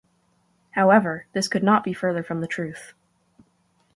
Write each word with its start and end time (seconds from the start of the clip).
However, 0.71 1.27
this 1.33 1.47
could 1.47 1.61
not 1.61 1.83
be 1.83 1.93
further 1.93 2.23
from 2.23 2.41
the 2.41 2.47
truth. 2.47 2.93